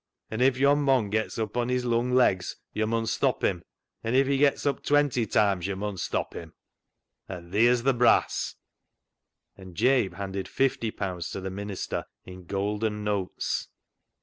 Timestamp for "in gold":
12.25-12.83